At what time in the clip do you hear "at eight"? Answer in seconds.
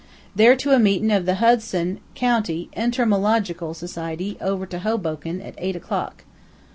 5.41-5.75